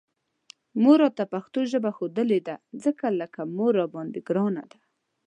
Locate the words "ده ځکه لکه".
2.47-3.41